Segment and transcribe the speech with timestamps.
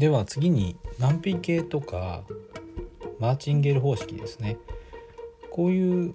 [0.00, 2.22] では次に難品系とか
[3.18, 4.56] マーチンゲル方式ですね。
[5.50, 6.14] こういう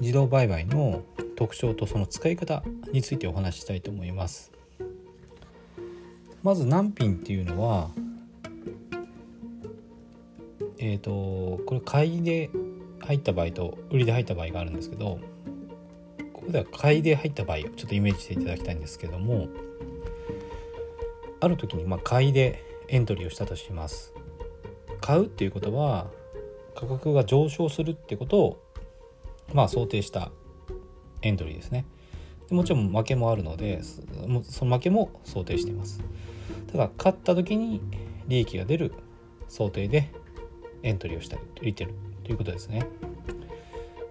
[0.00, 1.02] 自動売買の
[1.34, 4.52] 特徴とその使い方についてお話ししたいと思います。
[6.42, 7.88] まず難品っていうのは
[10.76, 12.50] えっ、ー、とこれ買いで
[13.00, 15.18] 入った場合と売りで入った場合があるんですけど
[16.34, 19.48] ここでは買いで入った場合をちょっとイメージしていただきたいんですけども
[21.40, 24.12] ある時にま買いでエントリーをしたとします。
[25.00, 26.08] 買うっていうことは
[26.76, 28.62] 価格が上昇するってことを
[29.54, 30.30] まあ想定した
[31.22, 31.86] エントリーですね。
[32.50, 36.02] でもちろん負けもあるのでその負けも想定しています。
[36.70, 37.80] ただ勝った時に
[38.28, 38.92] 利益が出る
[39.48, 40.12] 想定で
[40.82, 42.86] エントリーをしたり売ってるということですね。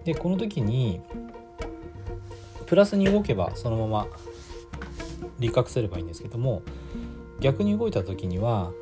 [0.02, 1.00] でこの時に
[2.66, 4.06] プラスに動けばそのまま
[5.38, 6.62] 利確すればいいんですけども
[7.42, 8.72] 逆に動いた時には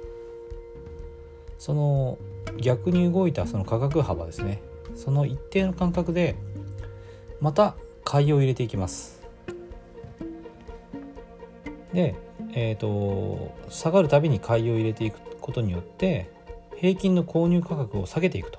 [1.58, 2.19] その
[2.58, 4.62] 逆に動いたその価格幅ですね
[4.94, 6.36] その一定の間隔で
[7.41, 9.20] また買いを入れていきます
[11.92, 12.14] で
[12.53, 16.31] えーと、下がるたびに買いを入れていくことによって
[16.77, 18.58] 平均の購入価格を下げていくと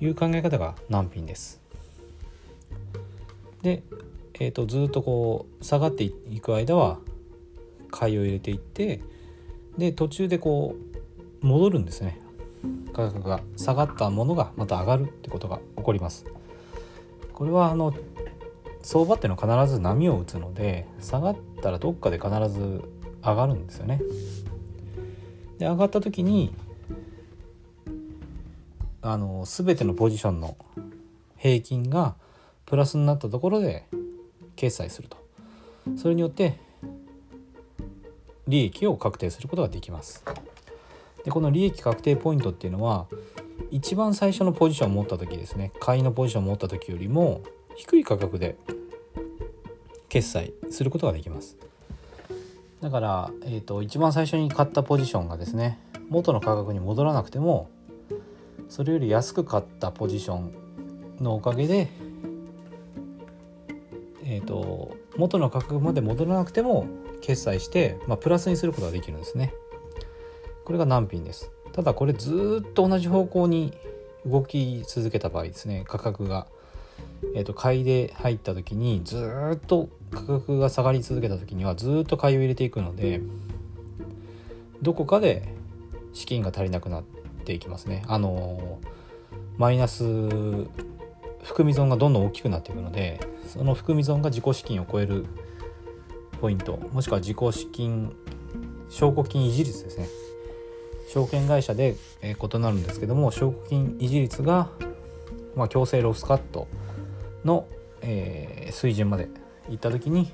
[0.00, 1.60] いう考え方が難品です。
[3.62, 3.82] で、
[4.40, 6.98] えーと、ずっとこう下がっていく間は
[7.92, 9.00] 買いを入れていって
[9.78, 10.74] で途中でこ
[11.42, 12.18] う戻るんですね
[12.92, 16.26] 価格が下がったものがまた上がるってことが起こります。
[17.32, 17.94] これはあの
[18.82, 22.82] 相場っていうのは必ず波を打つので下がったらどっかで必ず
[23.22, 24.00] 上がるんですよね。
[25.58, 26.54] で上がった時に
[29.00, 30.56] あの全てのポジションの
[31.36, 32.14] 平均が
[32.66, 33.84] プラスになったところで
[34.54, 35.16] 決済すると
[35.96, 36.58] それによって
[38.48, 40.24] 利益を確定することができます。
[41.24, 43.06] でこの利益確定ポイントっていうのは
[43.70, 45.72] 一番最初のポジションを持った時ですね。
[45.80, 47.42] 買いのポジションを持った時よりも
[47.76, 48.56] 低い価格で
[50.08, 51.56] 決済することができます。
[52.80, 55.78] だから、えーと、一番最初に買ったポジションがですね
[56.08, 57.70] 元の価格に戻らなくても
[58.68, 60.52] それより安く買ったポジション
[61.20, 61.88] のおかげで、
[64.24, 66.86] えーと、元の価格まで戻らなくても
[67.20, 69.54] 決済して、まあ、プラスにすることができるんですね。
[70.64, 71.50] これが難品です。
[71.72, 73.72] ただこれずっと同じ方向に
[74.26, 76.46] 動き続けた場合ですね価格が。
[77.34, 79.16] えーと、買いで入った時にず
[79.54, 83.20] っと価格が下がり続けた時にはずっと買いを入れていくので
[84.82, 85.54] どこかで
[86.12, 87.04] 資金が足りなくなっ
[87.44, 88.02] ていきますね。
[88.06, 88.78] あの
[89.56, 90.04] マイナス
[91.42, 95.26] 含み損がどんどん大きくなっていくのでその含み損が自己資金を超える
[96.40, 98.14] ポイントもしくは自己資金
[98.88, 100.08] 証拠金維持率ですね
[101.08, 104.70] 証券会社で異なるんですけども証拠金維持率が、
[105.56, 106.68] まあ、強制ロスカット
[107.44, 107.66] の、
[108.00, 109.28] えー、水準まで
[109.68, 110.32] いった時に、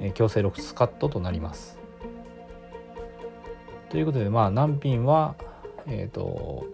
[0.00, 1.78] えー、強制ロスカットとなります。
[3.90, 5.36] ということでまあ難品は
[5.86, 6.66] えっ、ー、と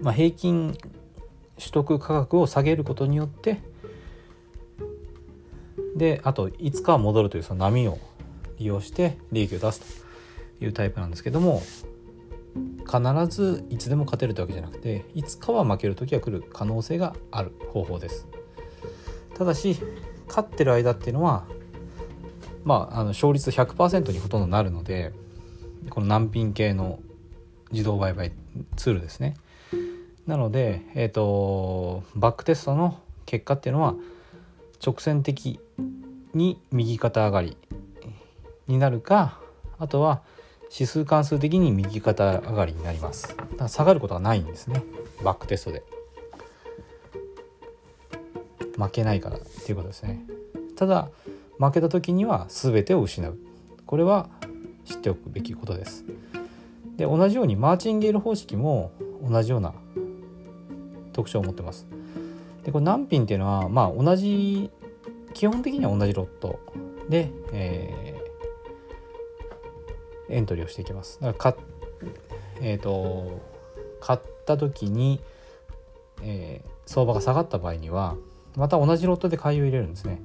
[0.00, 0.76] まあ、平均
[1.58, 3.60] 取得価格を下げることによって
[5.96, 7.98] であといつかは戻るというその波を
[8.58, 10.04] 利用して利益を出す
[10.58, 11.62] というタイプなんですけども
[12.84, 18.28] 必ずいつでも勝てるってわけじゃなくていつかは負ける時が来る可能性がある方法です。
[19.34, 19.76] ただし
[20.28, 21.44] 勝ってる間っていうのは
[22.64, 25.12] まああの勝率100%にほとんどなるので
[25.90, 27.00] この難品系の
[27.72, 28.32] 自動売買
[28.76, 29.34] ツールですね。
[30.26, 33.94] なので、えーと、バックテストの結果っていうのは
[34.84, 35.60] 直線的
[36.34, 37.56] に右肩上がり
[38.66, 39.38] になるか
[39.78, 40.22] あとは
[40.72, 43.36] 指数関数的に右肩上がりになります。
[43.36, 44.82] だから下がることはないんですね。
[45.22, 45.82] バックテストで。
[48.76, 50.24] 負けないからっていうことですね。
[50.74, 51.08] ただ
[51.58, 53.38] 負けた時には全てを失う。
[53.86, 54.28] これは
[54.84, 56.04] 知っておくべきことです。
[56.96, 58.90] で同じようにマーチンゲール方式も
[59.22, 59.74] 同じような
[61.14, 61.86] 特徴を持ってます
[62.64, 64.70] でこれ難品っていうのはまあ同じ
[65.32, 66.60] 基本的には同じロット
[67.08, 68.14] で、え
[70.28, 71.20] エントリーをしていきます。
[71.20, 71.56] だから
[72.60, 73.40] えーと、
[74.00, 75.20] 買った時に、
[76.22, 78.16] えー、相場が下がった場合には
[78.56, 80.20] また同じロットで買いを入れるんですね。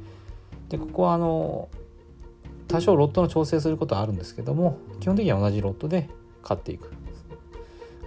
[0.70, 1.70] でここはあの
[2.68, 6.08] 多少ロットの調整することはあるんですけども基本的には同じロットで
[6.44, 6.92] 買っていく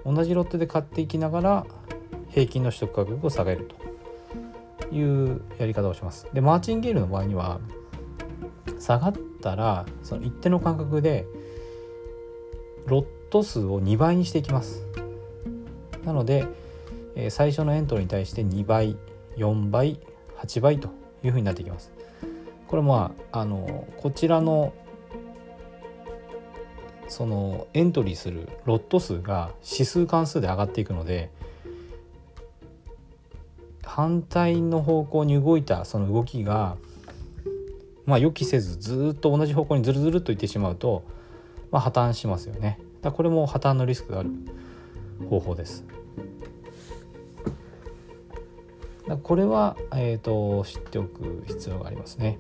[0.07, 1.67] 同じロットで買っていきながら
[2.33, 3.69] 平均の取得価格を下げる
[4.81, 6.27] というやり方をします。
[6.33, 7.61] でマーチンゲールの場合には
[8.79, 11.27] 下がったらその一定の間隔で
[12.87, 14.85] ロット数を2倍にしていきます。
[16.05, 16.47] なので、
[17.15, 18.97] え最初のエントリーに対して2倍
[19.37, 20.01] 4倍
[20.39, 20.89] 8倍と
[21.23, 21.93] いうふうになっていきます。
[22.67, 24.73] これまああのこちらの
[27.09, 31.31] そのエントリーするロット数が指数関数で上がっていくので
[33.95, 36.79] 反対の方向に動いたその動きが
[38.07, 41.05] まあ予期せずずっと同じ方向にずるずるっといってしまうと、
[41.71, 44.31] まあ、破綻しますよねだこれも破綻のリスクがある
[45.29, 45.85] 方法です
[49.07, 52.39] だこれは、えーと、知っておく必要がありますね。